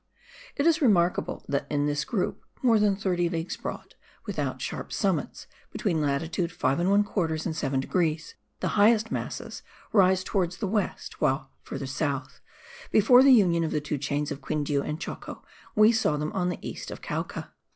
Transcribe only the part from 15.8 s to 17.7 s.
saw them on the east of Cauca.